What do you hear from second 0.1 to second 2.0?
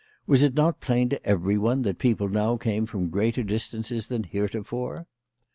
Was it not plain to every one that